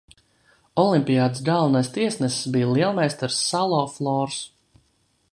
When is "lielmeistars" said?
2.77-3.37